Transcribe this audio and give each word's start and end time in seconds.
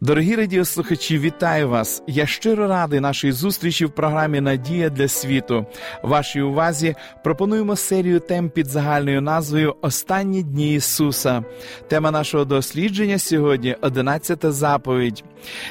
Дорогі 0.00 0.34
радіослухачі, 0.34 1.18
вітаю 1.18 1.68
вас! 1.68 2.02
Я 2.06 2.26
щиро 2.26 2.68
радий 2.68 3.00
нашій 3.00 3.32
зустрічі 3.32 3.84
в 3.84 3.90
програмі 3.90 4.40
Надія 4.40 4.90
для 4.90 5.08
світу. 5.08 5.66
Вашій 6.02 6.40
увазі 6.40 6.94
пропонуємо 7.24 7.76
серію 7.76 8.20
тем 8.20 8.50
під 8.50 8.66
загальною 8.66 9.20
назвою 9.20 9.76
Останні 9.82 10.42
дні 10.42 10.74
Ісуса. 10.74 11.44
Тема 11.88 12.10
нашого 12.10 12.44
дослідження 12.44 13.18
сьогодні 13.18 13.76
одинадцята 13.80 14.52
заповідь. 14.52 15.24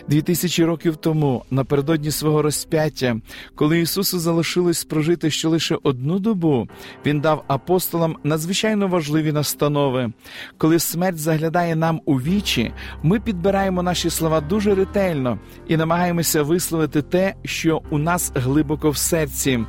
Дві 0.07 0.21
тисячі 0.21 0.65
років 0.65 0.95
тому, 0.95 1.43
напередодні 1.51 2.11
свого 2.11 2.41
розп'яття, 2.41 3.17
коли 3.55 3.79
Ісусу 3.79 4.19
залишилось 4.19 4.83
прожити 4.83 5.31
ще 5.31 5.47
лише 5.47 5.77
одну 5.83 6.19
добу, 6.19 6.67
Він 7.05 7.21
дав 7.21 7.43
апостолам 7.47 8.17
надзвичайно 8.23 8.87
важливі 8.87 9.31
настанови. 9.31 10.11
Коли 10.57 10.79
смерть 10.79 11.17
заглядає 11.17 11.75
нам 11.75 12.01
у 12.05 12.15
вічі, 12.15 12.73
ми 13.03 13.19
підбираємо 13.19 13.83
наші 13.83 14.09
слова 14.15 14.41
дуже 14.41 14.75
ретельно 14.75 15.39
і 15.67 15.77
намагаємося 15.77 16.43
висловити 16.43 17.01
те, 17.01 17.35
що 17.43 17.81
у 17.89 17.97
нас 17.97 18.31
глибоко 18.35 18.89
в 18.89 18.97
серці. 18.97 19.59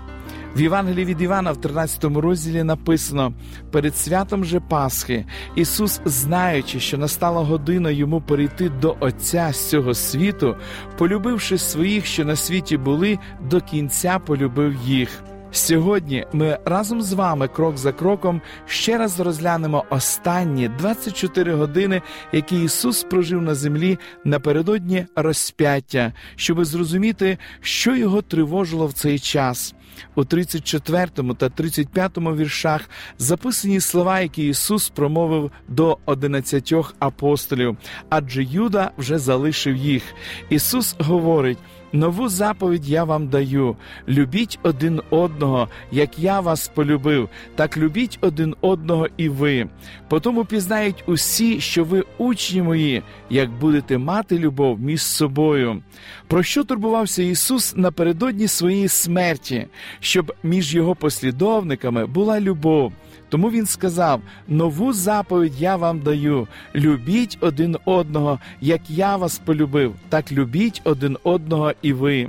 В 0.57 0.61
Євангелії 0.61 1.05
від 1.05 1.23
Івана, 1.23 1.53
в 1.53 1.61
13 1.61 2.05
розділі 2.05 2.62
написано: 2.62 3.33
перед 3.73 3.97
святом 3.97 4.45
же 4.45 4.61
Пасхи 4.61 5.27
Ісус, 5.55 6.01
знаючи, 6.05 6.81
що 6.81 6.98
настала 6.98 7.41
година 7.41 7.91
йому 7.91 8.20
перейти 8.20 8.69
до 8.69 8.97
Отця 9.01 9.53
з 9.53 9.69
цього 9.69 9.95
світу, 9.95 10.57
полюбивши 10.98 11.59
своїх, 11.59 12.07
що 12.07 12.25
на 12.25 12.37
світі 12.37 12.77
були, 12.77 13.19
до 13.41 13.61
кінця 13.61 14.19
полюбив 14.19 14.75
їх. 14.85 15.23
Сьогодні 15.57 16.27
ми 16.33 16.59
разом 16.65 17.03
з 17.03 17.12
вами, 17.12 17.49
крок 17.49 17.77
за 17.77 17.93
кроком, 17.93 18.41
ще 18.67 18.99
раз 18.99 19.21
розглянемо 19.21 19.85
останні 19.91 20.69
24 20.69 21.55
години, 21.55 22.03
які 22.33 22.63
Ісус 22.63 23.03
прожив 23.03 23.43
на 23.43 23.55
землі 23.55 23.98
напередодні 24.25 25.07
розп'яття, 25.17 26.13
щоби 26.37 26.65
зрозуміти, 26.65 27.39
що 27.61 27.97
його 27.97 28.23
тривожило 28.23 28.87
в 28.87 28.93
цей 28.93 29.19
час. 29.19 29.75
У 30.14 30.25
34 30.25 31.08
та 31.39 31.48
35 31.48 32.19
віршах 32.19 32.91
записані 33.19 33.80
слова, 33.80 34.20
які 34.20 34.48
Ісус 34.48 34.89
промовив 34.89 35.50
до 35.69 35.98
11 36.06 36.75
апостолів, 36.98 37.77
адже 38.08 38.44
Юда 38.44 38.91
вже 38.98 39.19
залишив 39.19 39.77
їх. 39.77 40.02
Ісус 40.50 40.97
говорить. 40.98 41.58
Нову 41.92 42.28
заповідь 42.28 42.89
я 42.89 43.05
вам 43.05 43.28
даю: 43.28 43.77
любіть 44.08 44.58
один 44.62 45.00
одного, 45.11 45.69
як 45.92 46.19
я 46.19 46.41
вас 46.41 46.69
полюбив, 46.69 47.28
так 47.55 47.77
любіть 47.77 48.19
один 48.20 48.55
одного 48.61 49.08
і 49.17 49.28
ви. 49.28 49.69
Потому 50.08 50.44
пізнають 50.44 51.05
усі, 51.06 51.61
що 51.61 51.84
ви 51.84 52.05
учні 52.19 52.62
мої, 52.62 53.02
як 53.30 53.50
будете 53.50 53.98
мати 53.98 54.39
любов 54.39 54.80
між 54.80 55.02
собою. 55.02 55.83
Про 56.27 56.42
що 56.42 56.64
турбувався 56.64 57.22
Ісус 57.22 57.77
напередодні 57.77 58.48
своєї 58.48 58.89
смерті, 58.89 59.67
щоб 60.01 60.33
між 60.42 60.74
його 60.74 60.95
послідовниками 60.95 62.07
була 62.07 62.41
любов. 62.41 62.92
Тому 63.29 63.51
він 63.51 63.67
сказав: 63.67 64.20
нову 64.48 64.92
заповідь 64.92 65.61
я 65.61 65.77
вам 65.77 66.01
даю: 66.01 66.48
любіть 66.74 67.39
один 67.41 67.77
одного, 67.85 68.41
як 68.61 68.80
я 68.89 69.17
вас 69.17 69.39
полюбив, 69.39 69.95
так 70.08 70.33
любіть 70.33 70.80
один 70.85 71.19
одного 71.23 71.73
і 71.83 71.92
ви. 71.92 72.29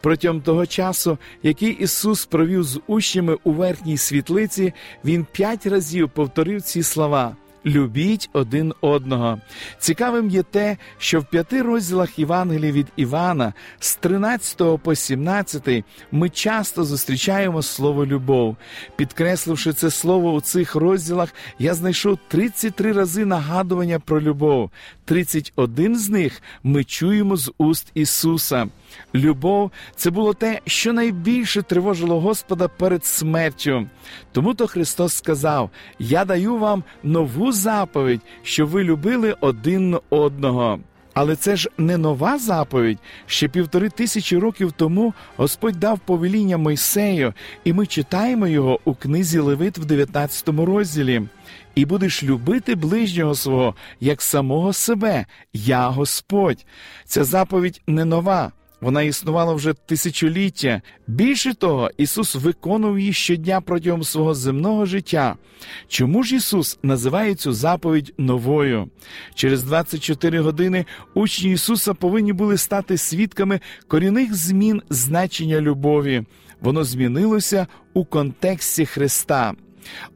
Протягом 0.00 0.40
того 0.40 0.66
часу, 0.66 1.18
який 1.42 1.70
Ісус 1.70 2.26
провів 2.26 2.64
з 2.64 2.80
учнями 2.86 3.36
у 3.44 3.52
верхній 3.52 3.96
світлиці, 3.96 4.72
Він 5.04 5.26
п'ять 5.32 5.66
разів 5.66 6.10
повторив 6.10 6.62
ці 6.62 6.82
слова. 6.82 7.36
Любіть 7.66 8.30
один 8.32 8.74
одного. 8.80 9.38
Цікавим 9.78 10.30
є 10.30 10.42
те, 10.42 10.76
що 10.98 11.20
в 11.20 11.24
п'яти 11.24 11.62
розділах 11.62 12.18
Євангелії 12.18 12.72
від 12.72 12.86
Івана 12.96 13.52
з 13.78 13.96
13 13.96 14.82
по 14.82 14.94
17 14.94 15.84
ми 16.12 16.28
часто 16.28 16.84
зустрічаємо 16.84 17.62
слово 17.62 18.06
любов. 18.06 18.56
Підкресливши 18.96 19.72
це 19.72 19.90
слово 19.90 20.32
у 20.32 20.40
цих 20.40 20.74
розділах, 20.74 21.34
я 21.58 21.74
знайшов 21.74 22.18
33 22.28 22.92
рази 22.92 23.24
нагадування 23.24 23.98
про 23.98 24.20
любов. 24.20 24.70
31 25.04 25.96
з 25.96 26.08
них 26.08 26.42
ми 26.62 26.84
чуємо 26.84 27.36
з 27.36 27.52
уст 27.58 27.90
Ісуса. 27.94 28.66
Любов 29.14 29.70
це 29.96 30.10
було 30.10 30.34
те, 30.34 30.60
що 30.66 30.92
найбільше 30.92 31.62
тривожило 31.62 32.20
Господа 32.20 32.68
перед 32.68 33.04
смертю. 33.04 33.86
Тому 34.32 34.54
то 34.54 34.66
Христос 34.66 35.14
сказав: 35.14 35.70
Я 35.98 36.24
даю 36.24 36.56
вам 36.56 36.84
нову 37.02 37.52
заповідь, 37.52 38.20
що 38.42 38.66
ви 38.66 38.84
любили 38.84 39.36
один 39.40 39.98
одного. 40.10 40.80
Але 41.14 41.36
це 41.36 41.56
ж 41.56 41.70
не 41.78 41.98
нова 41.98 42.38
заповідь. 42.38 42.98
Ще 43.26 43.48
півтори 43.48 43.90
тисячі 43.90 44.38
років 44.38 44.72
тому 44.72 45.14
Господь 45.36 45.80
дав 45.80 45.98
повеління 45.98 46.58
Мойсею, 46.58 47.34
і 47.64 47.72
ми 47.72 47.86
читаємо 47.86 48.46
його 48.46 48.80
у 48.84 48.94
книзі 48.94 49.38
Левит 49.38 49.78
в 49.78 49.84
19 49.84 50.48
розділі. 50.48 51.22
І 51.74 51.84
будеш 51.84 52.22
любити 52.22 52.74
ближнього 52.74 53.34
свого 53.34 53.74
як 54.00 54.22
самого 54.22 54.72
себе, 54.72 55.26
я 55.52 55.88
Господь. 55.88 56.66
Ця 57.04 57.24
заповідь 57.24 57.82
не 57.86 58.04
нова. 58.04 58.52
Вона 58.80 59.02
існувала 59.02 59.54
вже 59.54 59.72
тисячоліття. 59.72 60.82
Більше 61.06 61.54
того, 61.54 61.90
Ісус 61.96 62.34
виконував 62.34 62.98
її 62.98 63.12
щодня 63.12 63.60
протягом 63.60 64.04
свого 64.04 64.34
земного 64.34 64.86
життя. 64.86 65.36
Чому 65.88 66.22
ж 66.22 66.36
Ісус 66.36 66.78
називає 66.82 67.34
цю 67.34 67.52
заповідь 67.52 68.14
новою? 68.18 68.88
Через 69.34 69.62
24 69.62 70.40
години 70.40 70.84
учні 71.14 71.52
Ісуса 71.52 71.94
повинні 71.94 72.32
були 72.32 72.56
стати 72.56 72.98
свідками 72.98 73.60
корінних 73.88 74.34
змін 74.34 74.82
значення 74.90 75.60
любові. 75.60 76.24
Воно 76.60 76.84
змінилося 76.84 77.66
у 77.94 78.04
контексті 78.04 78.86
Христа. 78.86 79.54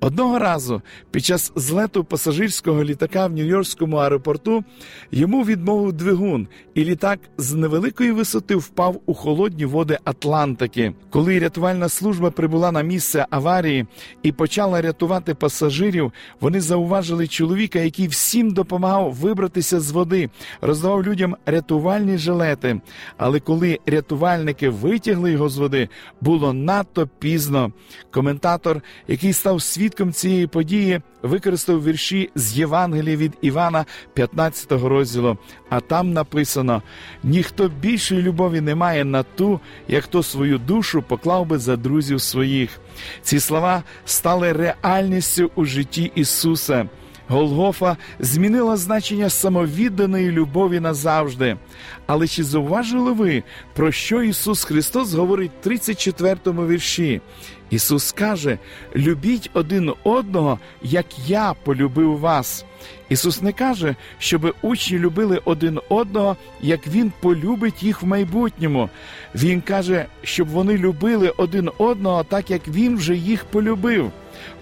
Одного 0.00 0.38
разу 0.38 0.82
під 1.10 1.24
час 1.24 1.52
злету 1.56 2.04
пасажирського 2.04 2.84
літака 2.84 3.26
в 3.26 3.32
Нью-Йоркському 3.32 3.96
аеропорту 3.96 4.64
йому 5.10 5.44
відмовив 5.44 5.92
двигун, 5.92 6.48
і 6.74 6.84
літак 6.84 7.18
з 7.38 7.54
невеликої 7.54 8.12
висоти 8.12 8.56
впав 8.56 9.00
у 9.06 9.14
холодні 9.14 9.64
води 9.64 9.98
Атлантики. 10.04 10.92
Коли 11.10 11.38
рятувальна 11.38 11.88
служба 11.88 12.30
прибула 12.30 12.72
на 12.72 12.82
місце 12.82 13.26
аварії 13.30 13.86
і 14.22 14.32
почала 14.32 14.82
рятувати 14.82 15.34
пасажирів, 15.34 16.12
вони 16.40 16.60
зауважили 16.60 17.26
чоловіка, 17.26 17.78
який 17.78 18.06
всім 18.06 18.50
допомагав 18.50 19.14
вибратися 19.14 19.80
з 19.80 19.90
води, 19.90 20.30
роздавав 20.60 21.02
людям 21.02 21.36
рятувальні 21.46 22.18
жилети. 22.18 22.80
Але 23.16 23.40
коли 23.40 23.78
рятувальники 23.86 24.68
витягли 24.68 25.32
його 25.32 25.48
з 25.48 25.58
води, 25.58 25.88
було 26.20 26.52
надто 26.52 27.08
пізно. 27.18 27.72
Коментатор, 28.10 28.82
який 29.08 29.32
став 29.32 29.53
свідком 29.60 30.12
цієї 30.12 30.46
події, 30.46 31.00
використав 31.22 31.84
вірші 31.84 32.30
з 32.34 32.58
Євангелія 32.58 33.16
від 33.16 33.32
Івана, 33.40 33.84
15 34.14 34.72
розділу. 34.72 35.38
А 35.70 35.80
там 35.80 36.12
написано: 36.12 36.82
ніхто 37.22 37.68
більшої 37.68 38.22
любові 38.22 38.60
не 38.60 38.74
має 38.74 39.04
на 39.04 39.22
ту, 39.22 39.60
як 39.88 40.04
хто 40.04 40.22
свою 40.22 40.58
душу 40.58 41.02
поклав 41.02 41.46
би 41.46 41.58
за 41.58 41.76
друзів 41.76 42.20
своїх. 42.20 42.80
Ці 43.22 43.40
слова 43.40 43.82
стали 44.04 44.52
реальністю 44.52 45.50
у 45.54 45.64
житті 45.64 46.12
Ісуса. 46.14 46.88
Голгофа 47.28 47.96
змінила 48.18 48.76
значення 48.76 49.30
самовідданої 49.30 50.30
любові 50.30 50.80
назавжди. 50.80 51.56
Але 52.06 52.28
чи 52.28 52.44
зауважили 52.44 53.12
ви, 53.12 53.42
про 53.74 53.92
що 53.92 54.22
Ісус 54.22 54.64
Христос 54.64 55.14
говорить 55.14 55.50
в 55.60 55.64
34 55.64 56.38
му 56.46 56.66
вірші? 56.66 57.20
Ісус 57.70 58.12
каже: 58.12 58.58
любіть 58.96 59.50
один 59.54 59.92
одного, 60.04 60.58
як 60.82 61.06
я 61.26 61.54
полюбив 61.64 62.18
вас. 62.18 62.64
Ісус 63.08 63.42
не 63.42 63.52
каже, 63.52 63.96
щоб 64.18 64.54
учні 64.62 64.98
любили 64.98 65.40
один 65.44 65.80
одного, 65.88 66.36
як 66.60 66.86
Він 66.86 67.12
полюбить 67.20 67.82
їх 67.82 68.02
в 68.02 68.06
майбутньому. 68.06 68.90
Він 69.34 69.60
каже, 69.60 70.06
щоб 70.22 70.48
вони 70.48 70.78
любили 70.78 71.28
один 71.36 71.70
одного, 71.78 72.24
так 72.24 72.50
як 72.50 72.68
Він 72.68 72.96
вже 72.96 73.16
їх 73.16 73.44
полюбив. 73.44 74.12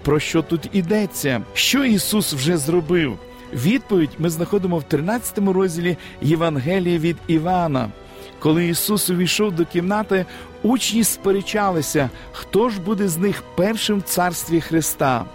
Про 0.03 0.19
що 0.19 0.41
тут 0.41 0.69
ідеться? 0.73 1.41
Що 1.53 1.85
Ісус 1.85 2.33
вже 2.33 2.57
зробив? 2.57 3.17
Відповідь 3.53 4.09
ми 4.19 4.29
знаходимо 4.29 4.77
в 4.77 4.83
13 4.83 5.37
розділі 5.37 5.97
Євангелія 6.21 6.99
від 6.99 7.17
Івана. 7.27 7.89
Коли 8.39 8.67
Ісус 8.67 9.09
увійшов 9.09 9.51
до 9.51 9.65
кімнати, 9.65 10.25
учні 10.63 11.03
сперечалися, 11.03 12.09
хто 12.31 12.69
ж 12.69 12.81
буде 12.81 13.07
з 13.07 13.17
них 13.17 13.43
першим 13.55 13.99
в 13.99 14.01
царстві 14.01 14.61
Христа. 14.61 15.25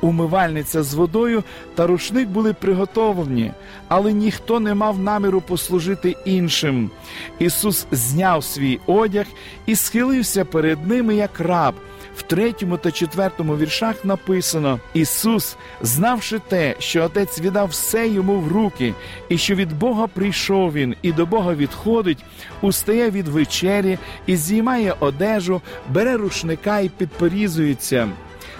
Умивальниця 0.00 0.82
з 0.82 0.94
водою 0.94 1.44
та 1.74 1.86
рушник 1.86 2.28
були 2.28 2.52
приготовлені, 2.52 3.52
але 3.88 4.12
ніхто 4.12 4.60
не 4.60 4.74
мав 4.74 4.98
наміру 4.98 5.40
послужити 5.40 6.16
іншим. 6.24 6.90
Ісус 7.38 7.86
зняв 7.90 8.44
свій 8.44 8.80
одяг 8.86 9.26
і 9.66 9.76
схилився 9.76 10.44
перед 10.44 10.86
ними 10.86 11.14
як 11.14 11.40
раб. 11.40 11.74
В 12.18 12.22
третьому 12.22 12.76
та 12.76 12.90
четвертому 12.90 13.56
віршах 13.56 14.04
написано: 14.04 14.80
Ісус, 14.94 15.56
знавши 15.82 16.40
те, 16.48 16.74
що 16.78 17.04
Отець 17.04 17.40
віддав 17.40 17.68
все 17.68 18.08
йому 18.08 18.40
в 18.40 18.52
руки, 18.52 18.94
і 19.28 19.38
що 19.38 19.54
від 19.54 19.78
Бога 19.78 20.06
прийшов 20.06 20.72
він 20.72 20.94
і 21.02 21.12
до 21.12 21.26
Бога 21.26 21.54
відходить, 21.54 22.24
устає 22.60 23.10
від 23.10 23.28
вечері 23.28 23.98
і 24.26 24.36
зіймає 24.36 24.94
одежу, 25.00 25.60
бере 25.88 26.16
рушника 26.16 26.80
і 26.80 26.88
підпорізується. 26.88 28.08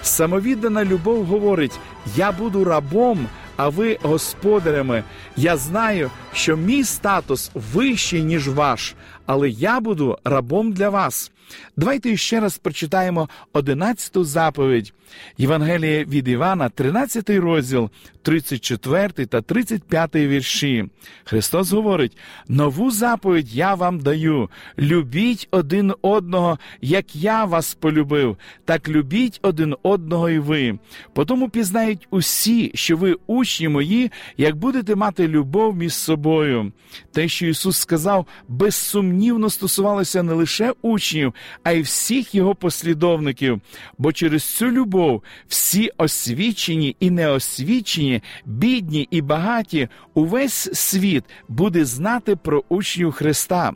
Самовіддана 0.03 0.85
любов 0.85 1.25
говорить: 1.25 1.79
Я 2.17 2.33
буду 2.33 2.65
рабом, 2.65 3.27
а 3.57 3.69
ви 3.69 3.99
господарями. 4.03 5.05
Я 5.37 5.57
знаю, 5.57 6.11
що 6.33 6.57
мій 6.57 6.85
статус 6.85 7.51
вищий, 7.55 8.23
ніж 8.23 8.49
ваш, 8.49 8.95
але 9.27 9.49
я 9.49 9.81
буду 9.81 10.19
рабом 10.25 10.73
для 10.73 10.89
вас. 10.89 11.33
Давайте 11.77 12.17
ще 12.17 12.41
раз 12.41 12.59
прочитаємо 12.59 13.29
11 13.53 14.25
заповідь 14.25 14.93
Євангелія 15.39 16.05
від 16.05 16.29
Івана, 16.29 16.69
13 16.69 17.31
розділ, 17.31 17.91
34 18.23 19.27
та 19.27 19.41
35 19.41 20.15
вірші. 20.15 20.85
Христос 21.25 21.73
говорить: 21.73 22.17
нову 22.49 22.91
заповідь 22.91 23.55
я 23.55 23.75
вам 23.75 23.99
даю. 23.99 24.51
Любіть 24.79 25.49
один 25.51 25.95
одного, 26.03 26.59
як 26.81 27.17
я 27.17 27.45
вас 27.45 27.75
полюбив, 27.75 28.37
так 28.65 28.89
любіть 28.89 29.39
один 29.43 29.77
одного 29.83 30.31
і 30.31 30.39
ви. 30.39 30.79
Потому 31.13 31.49
пізнають 31.49 32.07
усі, 32.11 32.71
що 32.75 32.97
ви 32.97 33.17
учні 33.27 33.69
мої, 33.69 34.11
як 34.37 34.57
будете 34.57 34.95
мати 34.95 35.29
любов 35.29 35.77
між 35.77 35.95
собою. 35.95 36.73
Те, 37.13 37.29
що 37.29 37.47
Ісус 37.47 37.79
сказав, 37.79 38.27
безсумнівно 38.49 39.51
стосувалося 39.51 40.23
не 40.23 40.33
лише 40.33 40.75
учнів, 40.83 41.35
а 41.63 41.73
й 41.73 41.81
всіх 41.81 42.35
його 42.35 42.55
послідовників. 42.55 43.61
Бо 43.99 44.13
через 44.13 44.45
цю 44.45 44.67
любов 44.67 45.23
всі 45.49 45.91
освічені 45.97 46.97
і 47.01 47.11
неосвічені, 47.11 48.23
бідні 48.45 49.09
і 49.11 49.23
багаті, 49.23 49.89
увесь 50.15 50.71
світ 50.73 51.25
буде 51.49 51.85
знати 51.85 52.37
про 52.37 52.65
учнів 52.69 53.13
Христа. 53.13 53.73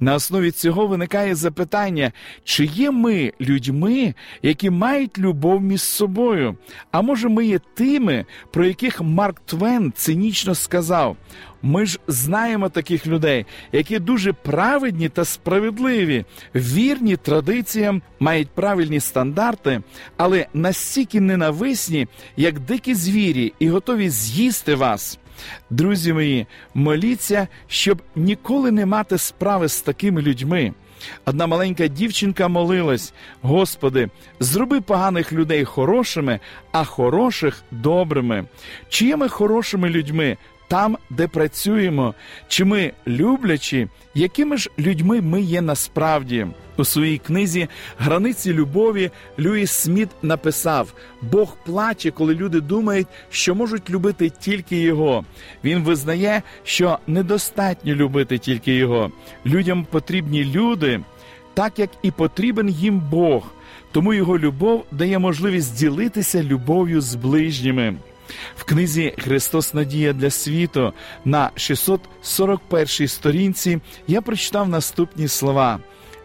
На 0.00 0.14
основі 0.14 0.50
цього 0.50 0.86
виникає 0.86 1.34
запитання, 1.34 2.12
чи 2.44 2.64
є 2.64 2.90
ми 2.90 3.32
людьми, 3.40 4.14
які 4.42 4.70
мають 4.70 5.18
любов 5.18 5.60
між 5.60 5.82
собою? 5.82 6.56
А 6.90 7.02
може, 7.02 7.28
ми 7.28 7.46
є 7.46 7.60
тими, 7.74 8.24
про 8.52 8.66
яких 8.66 9.02
Марк 9.02 9.40
Твен 9.40 9.92
цинічно 9.96 10.54
сказав: 10.54 11.16
ми 11.64 11.86
ж 11.86 11.98
знаємо 12.08 12.68
таких 12.68 13.06
людей, 13.06 13.46
які 13.72 13.98
дуже 13.98 14.32
праведні 14.32 15.08
та 15.08 15.24
справедливі, 15.24 16.24
вірні 16.54 17.16
традиціям, 17.16 18.02
мають 18.20 18.48
правильні 18.48 19.00
стандарти, 19.00 19.82
але 20.16 20.46
настільки 20.54 21.20
ненависні, 21.20 22.06
як 22.36 22.60
дикі 22.60 22.94
звірі, 22.94 23.52
і 23.58 23.68
готові 23.68 24.10
з'їсти 24.10 24.74
вас. 24.74 25.18
Друзі 25.70 26.12
мої, 26.12 26.46
моліться, 26.74 27.48
щоб 27.66 28.02
ніколи 28.16 28.70
не 28.70 28.86
мати 28.86 29.18
справи 29.18 29.68
з 29.68 29.80
такими 29.80 30.22
людьми. 30.22 30.72
Одна 31.24 31.46
маленька 31.46 31.86
дівчинка 31.86 32.48
молилась: 32.48 33.12
Господи, 33.42 34.08
зроби 34.40 34.80
поганих 34.80 35.32
людей 35.32 35.64
хорошими, 35.64 36.40
а 36.72 36.84
хороших 36.84 37.62
добрими. 37.70 38.44
Чи 38.88 39.06
є 39.06 39.16
ми 39.16 39.28
хорошими 39.28 39.88
людьми? 39.88 40.36
Там, 40.68 40.98
де 41.10 41.28
працюємо, 41.28 42.14
чи 42.48 42.64
ми 42.64 42.92
люблячі, 43.06 43.88
якими 44.14 44.56
ж 44.56 44.70
людьми 44.78 45.20
ми 45.20 45.40
є 45.40 45.60
насправді? 45.60 46.46
У 46.76 46.84
своїй 46.84 47.18
книзі 47.18 47.68
Границі 47.98 48.52
любові 48.52 49.10
Люїс 49.38 49.70
Сміт 49.70 50.08
написав: 50.22 50.92
Бог 51.22 51.56
плаче, 51.66 52.10
коли 52.10 52.34
люди 52.34 52.60
думають, 52.60 53.06
що 53.30 53.54
можуть 53.54 53.90
любити 53.90 54.30
тільки 54.30 54.76
його. 54.76 55.24
Він 55.64 55.82
визнає, 55.82 56.42
що 56.64 56.98
недостатньо 57.06 57.94
любити 57.94 58.38
тільки 58.38 58.74
його. 58.74 59.10
Людям 59.46 59.86
потрібні 59.90 60.44
люди, 60.44 61.00
так 61.54 61.78
як 61.78 61.90
і 62.02 62.10
потрібен 62.10 62.68
їм 62.68 63.02
Бог. 63.10 63.42
Тому 63.92 64.14
його 64.14 64.38
любов 64.38 64.84
дає 64.92 65.18
можливість 65.18 65.78
ділитися 65.78 66.42
любов'ю 66.42 67.00
з 67.00 67.14
ближніми. 67.14 67.94
В 68.56 68.64
книзі 68.64 69.14
Христос 69.18 69.74
Надія 69.74 70.12
для 70.12 70.30
світу 70.30 70.92
на 71.24 71.50
641 71.54 73.08
сторінці 73.08 73.80
я 74.06 74.20
прочитав 74.20 74.68
наступні 74.68 75.28
слова. 75.28 75.78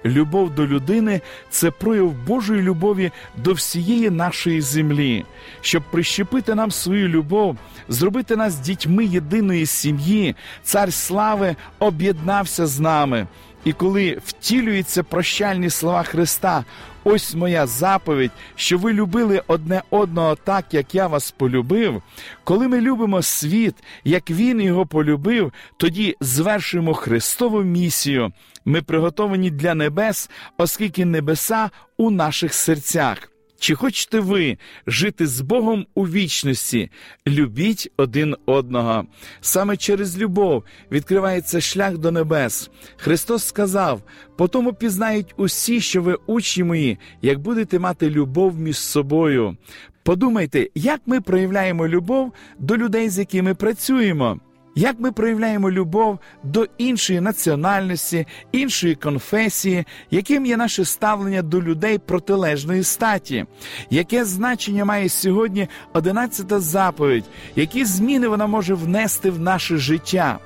Любов 0.06 0.56
до 0.56 0.67
людини 0.67 1.21
це 1.50 1.71
прояв 1.71 2.13
Божої 2.27 2.61
любові 2.61 3.11
до 3.38 3.53
всієї 3.53 4.09
нашої 4.09 4.61
землі, 4.61 5.25
щоб 5.61 5.83
прищепити 5.91 6.56
нам 6.56 6.71
свою 6.71 7.07
любов, 7.07 7.57
зробити 7.89 8.35
нас 8.35 8.56
дітьми 8.59 9.06
єдиної 9.06 9.65
сім'ї, 9.65 10.35
цар 10.63 10.94
слави 10.94 11.56
об'єднався 11.79 12.67
з 12.67 12.79
нами. 12.79 13.27
І 13.65 13.73
коли 13.73 14.17
втілюються 14.25 15.03
прощальні 15.03 15.69
слова 15.69 16.03
Христа, 16.03 16.65
ось 17.03 17.35
моя 17.35 17.67
заповідь, 17.67 18.31
що 18.56 18.77
ви 18.77 18.94
любили 18.94 19.41
одне 19.47 19.81
одного 19.89 20.35
так, 20.35 20.65
як 20.73 20.95
я 20.95 21.07
вас 21.07 21.31
полюбив. 21.31 22.01
Коли 22.44 22.67
ми 22.67 22.81
любимо 22.81 23.21
світ, 23.21 23.75
як 24.03 24.29
Він 24.29 24.61
його 24.61 24.85
полюбив, 24.85 25.53
тоді 25.77 26.15
звершуємо 26.21 26.94
Христову 26.94 27.61
місію. 27.61 28.31
Ми 28.65 28.81
приготовані 28.81 29.51
для 29.51 29.75
небес, 29.75 30.29
оскільки 30.57 31.06
небеса 31.06 31.69
у 31.97 32.11
наших 32.11 32.53
серцях. 32.53 33.29
Чи 33.59 33.75
хочете 33.75 34.19
ви 34.19 34.57
жити 34.88 35.27
з 35.27 35.41
Богом 35.41 35.85
у 35.95 36.07
вічності? 36.07 36.91
Любіть 37.27 37.91
один 37.97 38.35
одного. 38.45 39.06
Саме 39.41 39.77
через 39.77 40.17
любов 40.17 40.63
відкривається 40.91 41.61
шлях 41.61 41.97
до 41.97 42.11
небес. 42.11 42.69
Христос 42.97 43.44
сказав: 43.44 44.01
потому 44.37 44.73
пізнають 44.73 45.33
усі, 45.37 45.81
що 45.81 46.01
ви 46.01 46.18
учні 46.28 46.63
мої, 46.63 46.97
як 47.21 47.39
будете 47.39 47.80
мати 47.80 48.09
любов 48.09 48.59
між 48.59 48.78
собою. 48.78 49.57
Подумайте, 50.04 50.68
як 50.75 51.01
ми 51.06 51.21
проявляємо 51.21 51.87
любов 51.87 52.33
до 52.59 52.78
людей, 52.78 53.09
з 53.09 53.19
якими 53.19 53.56
працюємо. 53.56 54.39
Як 54.76 54.99
ми 54.99 55.11
проявляємо 55.11 55.71
любов 55.71 56.19
до 56.44 56.68
іншої 56.78 57.21
національності, 57.21 58.28
іншої 58.52 58.95
конфесії, 58.95 59.85
яким 60.11 60.45
є 60.45 60.57
наше 60.57 60.85
ставлення 60.85 61.42
до 61.42 61.61
людей 61.61 61.97
протилежної 61.97 62.83
статі? 62.83 63.45
Яке 63.90 64.26
значення 64.26 64.85
має 64.85 65.09
сьогодні 65.09 65.68
одинадцята 65.94 66.59
заповідь? 66.59 67.26
Які 67.56 67.85
зміни 67.85 68.28
вона 68.28 68.47
може 68.47 68.73
внести 68.73 69.30
в 69.30 69.40
наше 69.40 69.78
життя? 69.78 70.40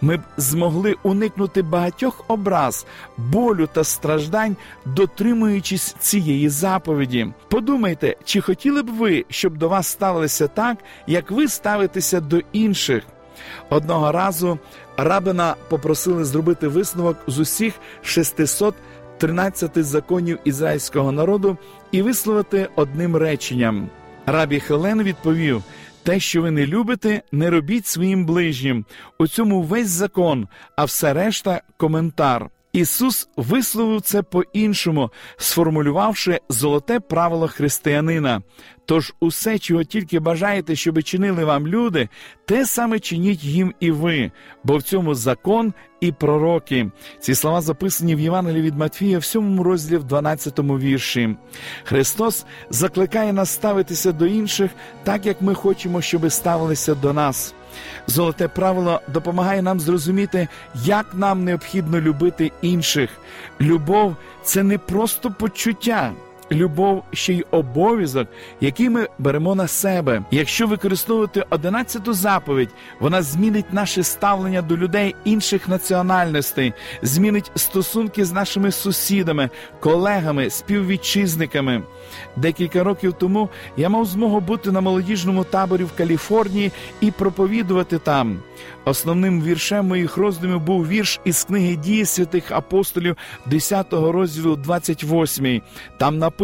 Ми 0.00 0.16
б 0.16 0.20
змогли 0.36 0.96
уникнути 1.02 1.62
багатьох 1.62 2.24
образ, 2.28 2.86
болю 3.16 3.68
та 3.72 3.84
страждань, 3.84 4.56
дотримуючись 4.86 5.96
цієї 6.00 6.48
заповіді. 6.48 7.32
Подумайте, 7.48 8.16
чи 8.24 8.40
хотіли 8.40 8.82
б 8.82 8.90
ви, 8.90 9.24
щоб 9.28 9.56
до 9.56 9.68
вас 9.68 9.86
ставилися 9.86 10.48
так, 10.48 10.78
як 11.06 11.30
ви 11.30 11.48
ставитеся 11.48 12.20
до 12.20 12.40
інших? 12.52 13.04
Одного 13.70 14.12
разу 14.12 14.58
рабина 14.96 15.54
попросили 15.68 16.24
зробити 16.24 16.68
висновок 16.68 17.16
з 17.26 17.38
усіх 17.38 17.74
613 18.02 19.84
законів 19.84 20.38
ізраїльського 20.44 21.12
народу 21.12 21.58
і 21.92 22.02
висловити 22.02 22.68
одним 22.76 23.16
реченням. 23.16 23.88
Рабі 24.26 24.60
Хелен 24.60 25.02
відповів: 25.02 25.62
те, 26.02 26.20
що 26.20 26.42
ви 26.42 26.50
не 26.50 26.66
любите, 26.66 27.22
не 27.32 27.50
робіть 27.50 27.86
своїм 27.86 28.26
ближнім. 28.26 28.84
У 29.18 29.26
цьому 29.26 29.62
весь 29.62 29.88
закон, 29.88 30.48
а 30.76 30.84
все 30.84 31.12
решта 31.14 31.62
коментар. 31.76 32.50
Ісус 32.72 33.28
висловив 33.36 34.00
це 34.00 34.22
по-іншому, 34.22 35.10
сформулювавши 35.36 36.40
золоте 36.48 37.00
правило 37.00 37.48
християнина. 37.48 38.42
Тож 38.84 39.14
усе, 39.20 39.58
чого 39.58 39.84
тільки 39.84 40.20
бажаєте, 40.20 40.76
щоб 40.76 41.02
чинили 41.02 41.44
вам 41.44 41.66
люди, 41.66 42.08
те 42.44 42.66
саме 42.66 42.98
чиніть 42.98 43.44
їм 43.44 43.74
і 43.80 43.90
ви, 43.90 44.30
бо 44.64 44.76
в 44.76 44.82
цьому 44.82 45.14
закон 45.14 45.72
і 46.00 46.12
пророки. 46.12 46.90
Ці 47.20 47.34
слова 47.34 47.60
записані 47.60 48.14
в 48.14 48.20
Євангелії 48.20 48.62
від 48.62 48.78
Матфія 48.78 49.18
в 49.18 49.24
7 49.24 49.60
розділі 49.60 49.98
в 49.98 50.04
12 50.04 50.58
вірші. 50.58 51.36
Христос 51.84 52.46
закликає 52.70 53.32
нас 53.32 53.50
ставитися 53.50 54.12
до 54.12 54.26
інших 54.26 54.70
так, 55.04 55.26
як 55.26 55.42
ми 55.42 55.54
хочемо, 55.54 56.02
щоб 56.02 56.32
ставилися 56.32 56.94
до 56.94 57.12
нас. 57.12 57.54
Золоте 58.06 58.48
правило 58.48 59.00
допомагає 59.08 59.62
нам 59.62 59.80
зрозуміти, 59.80 60.48
як 60.84 61.06
нам 61.14 61.44
необхідно 61.44 62.00
любити 62.00 62.52
інших. 62.62 63.10
Любов 63.60 64.16
це 64.44 64.62
не 64.62 64.78
просто 64.78 65.30
почуття 65.30 66.12
любов 66.52 67.04
ще 67.12 67.32
й 67.32 67.44
обов'язок, 67.50 68.28
який 68.60 68.90
ми 68.90 69.08
беремо 69.18 69.54
на 69.54 69.68
себе. 69.68 70.22
Якщо 70.30 70.66
використовувати 70.66 71.44
одинадцяту 71.50 72.12
заповідь, 72.12 72.68
вона 73.00 73.22
змінить 73.22 73.72
наше 73.72 74.02
ставлення 74.02 74.62
до 74.62 74.76
людей 74.76 75.14
інших 75.24 75.68
національностей, 75.68 76.72
змінить 77.02 77.50
стосунки 77.54 78.24
з 78.24 78.32
нашими 78.32 78.72
сусідами, 78.72 79.50
колегами, 79.80 80.50
співвітчизниками. 80.50 81.82
Декілька 82.36 82.84
років 82.84 83.12
тому 83.12 83.48
я 83.76 83.88
мав 83.88 84.04
змогу 84.04 84.40
бути 84.40 84.72
на 84.72 84.80
молодіжному 84.80 85.44
таборі 85.44 85.84
в 85.84 85.92
Каліфорнії 85.96 86.72
і 87.00 87.10
проповідувати 87.10 87.98
там. 87.98 88.38
Основним 88.84 89.42
віршем 89.42 89.86
моїх 89.86 90.16
роздумів 90.16 90.60
був 90.60 90.88
вірш 90.88 91.20
із 91.24 91.44
книги 91.44 91.76
дії 91.76 92.04
святих 92.04 92.50
апостолів 92.50 93.16
10 93.46 93.86
розділу 93.92 94.56
28. 94.56 95.62
Там 95.98 96.18
написано: 96.18 96.39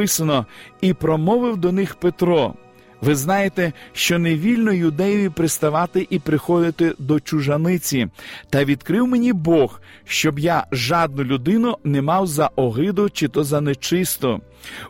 І 0.81 0.95
промовив 0.95 1.57
до 1.57 1.73
них 1.73 1.95
Петро. 1.95 2.55
Ви 3.01 3.15
знаєте, 3.15 3.73
що 3.93 4.19
не 4.19 4.35
вільно 4.37 4.73
юдеєві 4.73 5.29
приставати 5.29 6.07
і 6.11 6.19
приходити 6.19 6.95
до 6.99 7.21
чужаниці, 7.21 8.09
та 8.51 8.65
відкрив 8.65 9.07
мені 9.07 9.33
Бог, 9.33 9.81
щоб 10.05 10.39
я 10.39 10.67
жадну 10.73 11.25
людину 11.25 11.77
не 11.85 12.03
мав 12.03 12.27
за 12.27 12.51
огиду 12.57 13.11
чи 13.11 13.29
то 13.29 13.45
за 13.45 13.61
нечисто. 13.61 14.41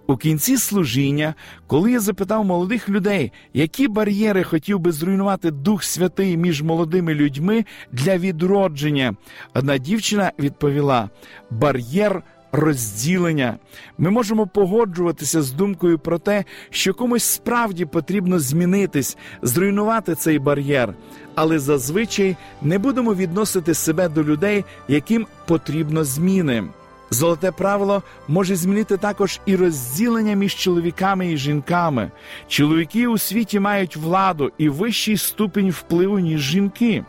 У 0.06 0.16
кінці 0.16 0.56
служіння, 0.56 1.34
коли 1.66 1.92
я 1.92 2.00
запитав 2.00 2.44
молодих 2.44 2.88
людей, 2.88 3.32
які 3.54 3.88
бар'єри 3.88 4.44
хотів 4.44 4.78
би 4.78 4.92
зруйнувати 4.92 5.50
Дух 5.50 5.84
Святий 5.84 6.36
між 6.36 6.62
молодими 6.62 7.14
людьми 7.14 7.64
для 7.92 8.18
відродження, 8.18 9.14
одна 9.54 9.78
дівчина 9.78 10.32
відповіла: 10.38 11.10
бар'єр 11.50 12.22
розділення. 12.56 13.58
Ми 13.98 14.10
можемо 14.10 14.46
погоджуватися 14.46 15.42
з 15.42 15.52
думкою 15.52 15.98
про 15.98 16.18
те, 16.18 16.44
що 16.70 16.94
комусь 16.94 17.24
справді 17.24 17.84
потрібно 17.84 18.38
змінитись, 18.38 19.16
зруйнувати 19.42 20.14
цей 20.14 20.38
бар'єр, 20.38 20.94
але 21.34 21.58
зазвичай 21.58 22.36
не 22.62 22.78
будемо 22.78 23.14
відносити 23.14 23.74
себе 23.74 24.08
до 24.08 24.24
людей, 24.24 24.64
яким 24.88 25.26
потрібно 25.46 26.04
зміни. 26.04 26.64
Золоте 27.10 27.52
правило 27.52 28.02
може 28.28 28.56
змінити 28.56 28.96
також 28.96 29.40
і 29.46 29.56
розділення 29.56 30.34
між 30.34 30.54
чоловіками 30.54 31.32
і 31.32 31.36
жінками. 31.36 32.10
Чоловіки 32.48 33.06
у 33.06 33.18
світі 33.18 33.60
мають 33.60 33.96
владу 33.96 34.52
і 34.58 34.68
вищий 34.68 35.16
ступінь 35.16 35.70
впливу, 35.70 36.18
ніж 36.18 36.40
жінки. 36.40 37.04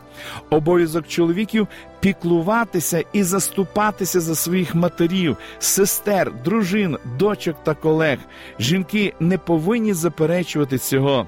Обов'язок 0.50 1.08
чоловіків 1.08 1.68
піклуватися 2.00 3.04
і 3.12 3.22
заступатися 3.22 4.20
за 4.20 4.34
своїх 4.34 4.74
матерів, 4.74 5.36
сестер, 5.58 6.32
дружин, 6.44 6.98
дочок 7.18 7.56
та 7.64 7.74
колег. 7.74 8.18
Жінки 8.58 9.14
не 9.20 9.38
повинні 9.38 9.92
заперечувати 9.92 10.78
цього. 10.78 11.26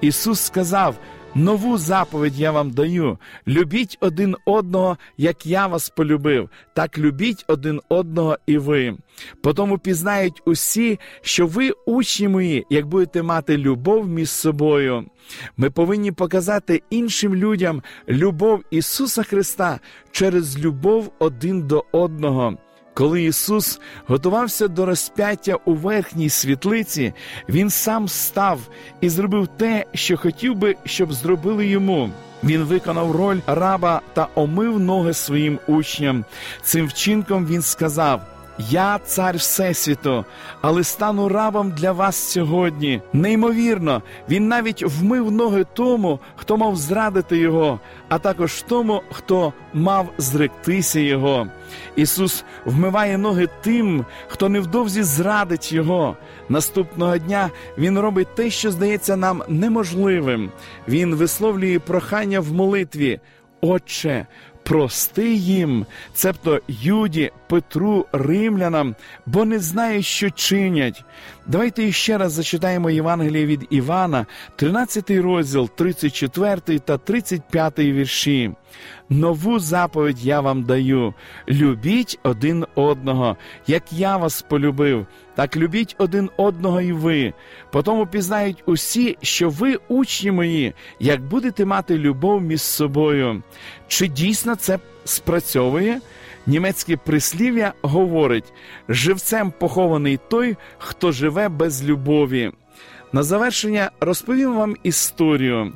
Ісус 0.00 0.40
сказав. 0.40 0.94
Нову 1.34 1.78
заповідь 1.78 2.38
я 2.38 2.50
вам 2.52 2.70
даю: 2.70 3.18
любіть 3.48 3.98
один 4.00 4.36
одного, 4.44 4.98
як 5.16 5.46
я 5.46 5.66
вас 5.66 5.88
полюбив, 5.88 6.50
так 6.74 6.98
любіть 6.98 7.44
один 7.48 7.80
одного 7.88 8.38
і 8.46 8.58
ви. 8.58 8.96
Потому 9.42 9.78
пізнають 9.78 10.42
усі, 10.44 10.98
що 11.22 11.46
ви 11.46 11.70
учні 11.86 12.28
мої, 12.28 12.66
як 12.70 12.86
будете 12.86 13.22
мати 13.22 13.58
любов 13.58 14.08
між 14.08 14.30
собою. 14.30 15.04
Ми 15.56 15.70
повинні 15.70 16.12
показати 16.12 16.82
іншим 16.90 17.34
людям 17.34 17.82
любов 18.08 18.64
Ісуса 18.70 19.22
Христа 19.22 19.80
через 20.10 20.58
любов 20.58 21.12
один 21.18 21.62
до 21.62 21.84
одного. 21.92 22.58
Коли 22.94 23.22
Ісус 23.22 23.80
готувався 24.06 24.68
до 24.68 24.86
розп'яття 24.86 25.56
у 25.64 25.74
верхній 25.74 26.28
світлиці, 26.28 27.12
Він 27.48 27.70
сам 27.70 28.08
став 28.08 28.60
і 29.00 29.08
зробив 29.08 29.48
те, 29.56 29.84
що 29.94 30.16
хотів 30.16 30.54
би, 30.54 30.76
щоб 30.84 31.12
зробили 31.12 31.66
йому. 31.66 32.10
Він 32.44 32.62
виконав 32.62 33.10
роль 33.10 33.40
раба 33.46 34.00
та 34.12 34.28
омив 34.34 34.80
ноги 34.80 35.14
своїм 35.14 35.58
учням. 35.66 36.24
Цим 36.62 36.86
вчинком 36.86 37.46
він 37.46 37.62
сказав. 37.62 38.20
Я 38.58 38.98
цар 38.98 39.36
Всесвіту, 39.36 40.24
але 40.60 40.84
стану 40.84 41.28
рабом 41.28 41.70
для 41.70 41.92
вас 41.92 42.16
сьогодні. 42.16 43.00
Неймовірно, 43.12 44.02
він 44.28 44.48
навіть 44.48 44.82
вмив 44.82 45.30
ноги 45.30 45.64
тому, 45.74 46.20
хто 46.36 46.56
мав 46.56 46.76
зрадити 46.76 47.38
його, 47.38 47.80
а 48.08 48.18
також 48.18 48.62
тому, 48.62 49.02
хто 49.10 49.52
мав 49.74 50.08
зректися 50.18 51.00
його. 51.00 51.46
Ісус 51.96 52.44
вмиває 52.64 53.18
ноги 53.18 53.48
тим, 53.62 54.04
хто 54.28 54.48
невдовзі 54.48 55.02
зрадить 55.02 55.72
Його. 55.72 56.16
Наступного 56.48 57.18
дня 57.18 57.50
Він 57.78 57.98
робить 57.98 58.34
те, 58.34 58.50
що 58.50 58.70
здається 58.70 59.16
нам 59.16 59.42
неможливим. 59.48 60.50
Він 60.88 61.14
висловлює 61.14 61.78
прохання 61.78 62.40
в 62.40 62.52
молитві. 62.52 63.20
Отче, 63.60 64.26
прости 64.62 65.34
їм, 65.34 65.86
цебто 66.14 66.60
Юді, 66.68 67.30
Петру, 67.52 68.06
римлянам, 68.12 68.94
бо 69.26 69.44
не 69.44 69.58
знають, 69.58 70.04
що 70.06 70.30
чинять. 70.30 71.04
Давайте 71.46 71.92
ще 71.92 72.18
раз 72.18 72.32
зачитаємо 72.32 72.90
Євангеліє 72.90 73.46
від 73.46 73.66
Івана, 73.70 74.26
13 74.56 75.10
розділ, 75.10 75.70
34 75.70 76.78
та 76.78 76.98
35 76.98 77.78
вірші. 77.78 78.52
Нову 79.10 79.58
заповідь 79.58 80.24
я 80.24 80.40
вам 80.40 80.62
даю: 80.62 81.14
любіть 81.48 82.18
один 82.22 82.66
одного, 82.74 83.36
як 83.66 83.92
я 83.92 84.16
вас 84.16 84.42
полюбив, 84.42 85.06
так 85.34 85.56
любіть 85.56 85.94
один 85.98 86.30
одного 86.36 86.80
і 86.80 86.92
ви. 86.92 87.32
Потому 87.72 88.06
пізнають 88.06 88.62
усі, 88.66 89.16
що 89.22 89.50
ви 89.50 89.78
учні 89.88 90.30
мої, 90.30 90.74
як 91.00 91.22
будете 91.22 91.64
мати 91.64 91.98
любов 91.98 92.42
між 92.42 92.60
собою. 92.60 93.42
Чи 93.88 94.08
дійсно 94.08 94.54
це 94.54 94.78
спрацьовує? 95.04 96.00
Німецьке 96.46 96.96
прислів'я 96.96 97.72
говорить: 97.82 98.52
живцем 98.88 99.52
похований 99.58 100.20
той, 100.28 100.56
хто 100.78 101.12
живе 101.12 101.48
без 101.48 101.84
любові. 101.84 102.52
На 103.14 103.22
завершення 103.22 103.90
розповім 104.00 104.56
вам 104.56 104.76
історію. 104.82 105.72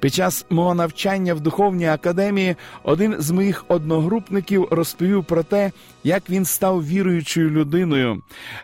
Під 0.00 0.14
час 0.14 0.46
мого 0.50 0.74
навчання 0.74 1.34
в 1.34 1.40
духовній 1.40 1.88
академії 1.88 2.56
один 2.82 3.16
з 3.18 3.30
моїх 3.30 3.64
одногрупників 3.68 4.68
розповів 4.70 5.24
про 5.24 5.42
те, 5.42 5.72
як 6.04 6.30
він 6.30 6.44
став 6.44 6.86
віруючою 6.86 7.50
людиною. 7.50 8.22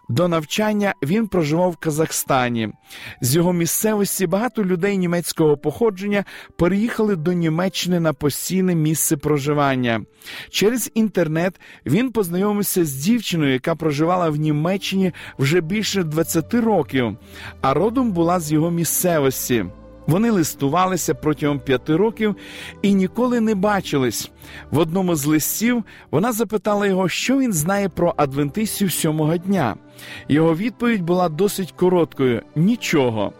До 0.09 0.29
навчання 0.29 0.95
він 1.03 1.29
проживав 1.29 1.71
в 1.71 1.77
Казахстані. 1.77 2.69
З 3.21 3.37
його 3.37 3.53
місцевості 3.53 4.27
багато 4.27 4.65
людей 4.65 4.99
німецького 4.99 5.57
походження 5.57 6.25
переїхали 6.57 7.17
до 7.17 7.33
Німеччини 7.33 8.01
на 8.01 8.13
постійне 8.13 8.75
місце 8.75 9.17
проживання. 9.17 10.01
Через 10.51 10.91
інтернет 10.95 11.61
він 11.87 12.13
познайомився 12.13 12.85
з 12.85 12.95
дівчиною, 12.95 13.53
яка 13.53 13.75
проживала 13.75 14.31
в 14.31 14.37
Німеччині 14.37 15.13
вже 15.39 15.61
більше 15.61 16.03
20 16.03 16.55
років, 16.55 17.17
а 17.61 17.75
родом 17.75 18.13
була 18.17 18.41
з 18.41 18.53
його 18.53 18.71
місцевості. 18.71 19.67
Вони 20.07 20.31
листувалися 20.31 21.15
протягом 21.15 21.61
п'яти 21.61 21.97
років 21.97 22.37
і 22.83 22.95
ніколи 22.95 23.41
не 23.41 23.55
бачились. 23.55 24.31
В 24.71 24.79
одному 24.79 25.15
з 25.15 25.27
листів 25.27 25.85
вона 26.11 26.33
запитала 26.33 26.87
його, 26.87 27.09
що 27.09 27.39
він 27.39 27.53
знає 27.53 27.89
про 27.89 28.15
адвентистів 28.17 28.93
сьомого 28.93 29.37
дня. 29.37 29.77
Його 30.29 30.55
відповідь 30.57 31.03
була 31.03 31.29
досить 31.29 31.73
короткою 31.73 32.43
нічого. 32.57 33.33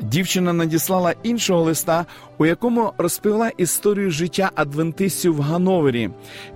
Дівчина 0.00 0.52
надіслала 0.52 1.14
іншого 1.22 1.62
листа, 1.62 2.06
у 2.38 2.46
якому 2.46 2.92
розповіла 2.98 3.50
історію 3.56 4.10
життя 4.10 4.50
адвентистів 4.54 5.36
в 5.36 5.40
Гановері. 5.40 6.10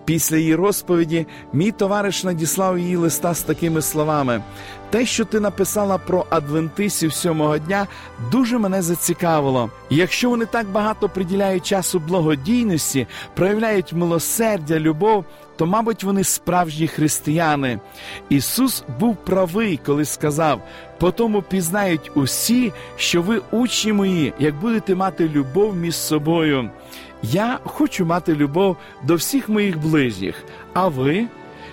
Після 0.04 0.36
її 0.36 0.54
розповіді 0.54 1.26
мій 1.52 1.70
товариш 1.70 2.24
надіслав 2.24 2.78
її 2.78 2.96
листа 2.96 3.34
з 3.34 3.42
такими 3.42 3.82
словами: 3.82 4.42
те, 4.90 5.06
що 5.06 5.24
ти 5.24 5.40
написала 5.40 5.98
про 5.98 6.26
адвентистів 6.30 7.12
сьомого 7.12 7.58
дня, 7.58 7.86
дуже 8.32 8.58
мене 8.58 8.82
зацікавило. 8.82 9.70
Якщо 9.90 10.30
вони 10.30 10.46
так 10.46 10.66
багато 10.66 11.08
приділяють 11.08 11.66
часу 11.66 11.98
благодійності, 11.98 13.06
проявляють 13.34 13.92
милосердя, 13.92 14.80
любов, 14.80 15.24
то, 15.56 15.66
мабуть, 15.66 16.04
вони 16.04 16.24
справжні 16.24 16.88
християни. 16.88 17.80
Ісус 18.28 18.84
був 19.00 19.16
правий, 19.16 19.80
коли 19.86 20.04
сказав: 20.04 20.62
по 20.98 21.10
тому 21.10 21.42
пізнають 21.42 22.10
усі, 22.14 22.72
що 22.96 23.22
ви 23.22 23.42
учні 23.50 23.92
мої, 23.92 24.32
як 24.38 24.54
будете 24.54 24.94
мати 24.94 25.28
любов 25.28 25.76
між 25.76 25.94
собою. 25.94 26.70
Я 27.22 27.58
хочу 27.64 28.06
мати 28.06 28.34
любов 28.34 28.76
до 29.04 29.14
всіх 29.14 29.48
моїх 29.48 29.78
ближніх, 29.78 30.44
а 30.74 30.88
ви? 30.88 31.26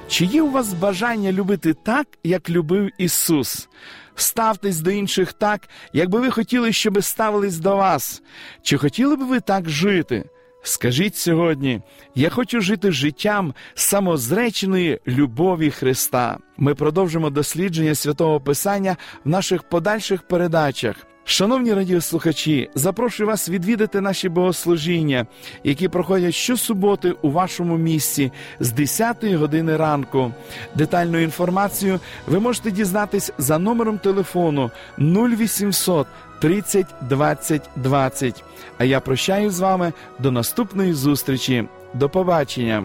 Чи 0.07 0.25
є 0.25 0.41
у 0.41 0.51
вас 0.51 0.73
бажання 0.73 1.31
любити 1.31 1.73
так, 1.73 2.07
як 2.23 2.49
любив 2.49 2.89
Ісус? 2.97 3.69
Ставтесь 4.15 4.79
до 4.79 4.91
інших 4.91 5.33
так, 5.33 5.69
якби 5.93 6.19
ви 6.19 6.31
хотіли, 6.31 6.73
щоб 6.73 7.03
ставились 7.03 7.57
до 7.57 7.75
вас. 7.75 8.21
Чи 8.61 8.77
хотіли 8.77 9.15
б 9.15 9.19
ви 9.19 9.39
так 9.39 9.69
жити? 9.69 10.25
Скажіть 10.63 11.15
сьогодні, 11.15 11.81
я 12.15 12.29
хочу 12.29 12.61
жити 12.61 12.91
життям 12.91 13.53
самозреченої 13.73 14.99
любові 15.07 15.71
Христа. 15.71 16.37
Ми 16.57 16.75
продовжимо 16.75 17.29
дослідження 17.29 17.95
святого 17.95 18.39
Писання 18.39 18.97
в 19.25 19.29
наших 19.29 19.63
подальших 19.63 20.23
передачах. 20.27 20.95
Шановні 21.25 21.73
радіослухачі, 21.73 22.69
запрошую 22.75 23.27
вас 23.27 23.49
відвідати 23.49 24.01
наші 24.01 24.29
богослужіння, 24.29 25.25
які 25.63 25.87
проходять 25.87 26.33
щосуботи 26.33 27.15
у 27.21 27.31
вашому 27.31 27.77
місці 27.77 28.31
з 28.59 28.71
10 28.71 29.23
години 29.23 29.77
ранку. 29.77 30.31
Детальну 30.75 31.19
інформацію 31.19 31.99
ви 32.27 32.39
можете 32.39 32.71
дізнатись 32.71 33.31
за 33.37 33.57
номером 33.59 33.97
телефону 33.97 34.71
0800 34.97 36.07
30 36.39 36.85
20 37.01 37.69
20. 37.75 38.43
А 38.77 38.83
я 38.83 38.99
прощаю 38.99 39.51
з 39.51 39.59
вами 39.59 39.93
до 40.19 40.31
наступної 40.31 40.93
зустрічі. 40.93 41.63
До 41.93 42.09
побачення. 42.09 42.83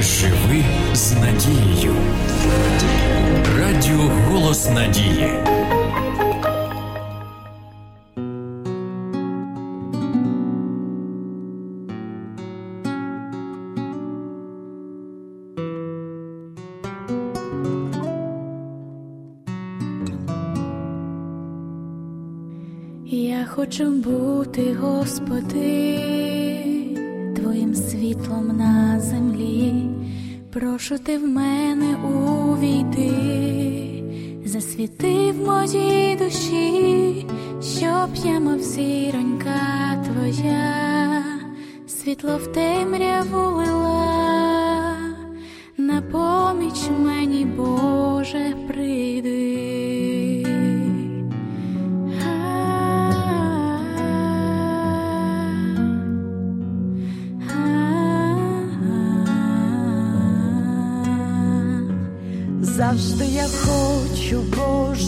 Живи 0.00 0.64
з 0.94 1.12
надією. 1.12 1.94
Радіо 3.58 4.10
Голос 4.28 4.70
Надії. 4.70 5.30
Я 23.08 23.46
хочу 23.46 23.90
бути, 23.90 24.74
Господи, 24.80 26.55
Прошу 30.60 30.98
ти 30.98 31.18
в 31.18 31.28
мене 31.28 31.96
увійти, 31.96 33.10
засвіти 34.44 35.32
в 35.32 35.46
моїй 35.46 36.16
душі, 36.16 37.26
щоб 37.78 38.24
я, 38.24 38.40
мов 38.40 38.60
зіронька 38.60 40.04
твоя, 40.04 41.24
світло 41.88 42.36
в 42.36 42.46
темряву 42.46 43.56
лила, 43.56 44.96
на 45.76 46.02
поміч 46.02 46.90
мені, 47.04 47.44
Боже, 47.44 47.95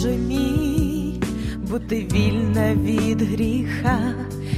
Боже 0.09 0.21
мій, 0.21 1.21
бути 1.69 2.07
вільна 2.13 2.75
від 2.75 3.21
гріха, 3.21 4.13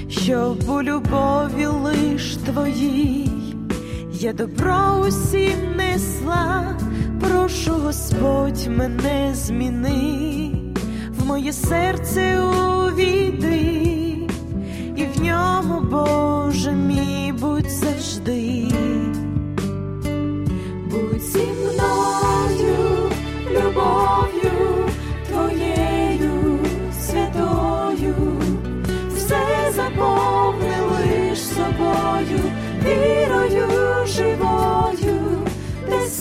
щоб 0.10 0.70
у 0.70 0.84
любові 0.84 1.66
лиш 1.66 2.36
твоїй. 2.36 3.30
Я 4.12 4.34
добро 4.34 5.06
усім 5.08 5.76
несла, 5.78 6.78
прошу 7.20 7.72
Господь 7.72 8.68
мене 8.68 9.32
зміни, 9.34 10.52
в 11.10 11.26
моє 11.26 11.54
серце 11.54 12.44
увійди, 12.44 13.41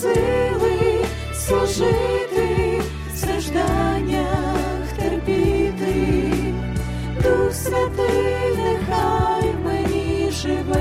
сили 0.01 1.05
служити, 1.33 2.81
в 3.13 3.17
стражданнях 3.17 4.87
терпіти, 4.99 6.53
Дух 7.23 7.53
Святий, 7.53 8.55
нехай 8.57 9.53
мені 9.65 10.31
живе. 10.31 10.80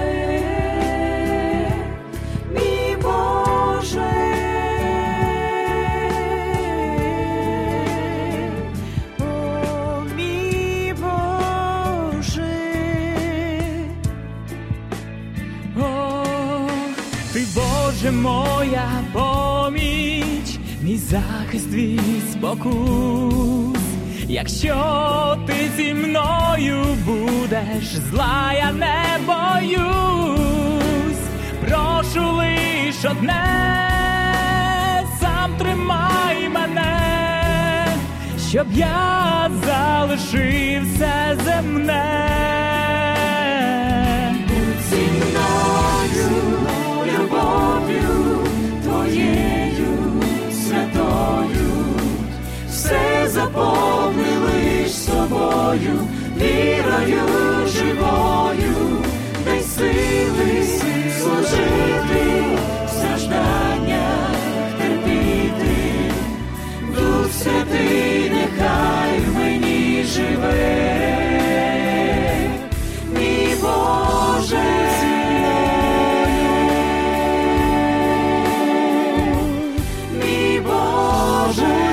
Захист 21.10 21.72
від 21.72 22.00
спокус. 22.32 23.80
Якщо 24.28 25.36
ти 25.46 25.54
зі 25.76 25.94
мною 25.94 26.84
будеш, 27.06 27.84
зла 28.10 28.52
я 28.52 28.72
не 28.72 29.18
боюсь, 29.26 31.18
прошу 31.68 32.32
лиш 32.32 33.04
одне, 33.10 33.90
сам 35.20 35.56
тримай 35.58 36.48
мене, 36.48 37.86
щоб 38.50 38.66
я 38.74 39.50
залишив 39.66 40.84
собою, 55.70 56.08
вірою 56.36 57.66
живою, 57.66 58.98
дай 59.44 59.62
сили 59.62 60.64
служити, 61.20 62.42
в 62.86 62.90
стражданнях 62.90 64.34
терпіти, 64.78 66.12
Дух 66.94 67.32
Святий, 67.32 68.30
нехай 68.30 69.18
в 69.18 69.38
мені 69.38 70.04
живе. 70.04 70.90
Мій 73.14 73.54
Боже, 73.62 74.90
Боже, 80.66 81.89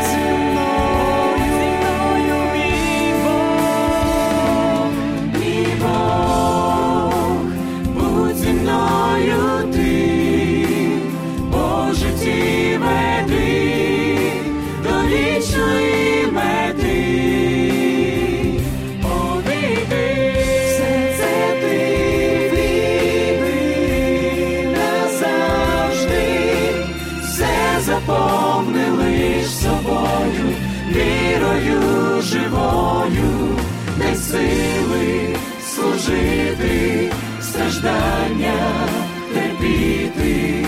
сили 34.31 35.35
служити, 35.75 37.11
страждання 37.41 38.87
терпіти, 39.33 40.65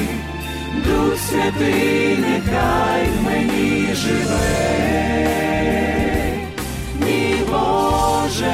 Дух 0.85 1.17
Святий, 1.17 2.17
нехай 2.17 3.05
в 3.05 3.23
мені 3.25 3.87
живе. 3.93 4.79
Мій 6.99 7.35
Боже, 7.49 8.53